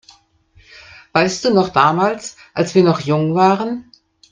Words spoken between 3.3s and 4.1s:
waren?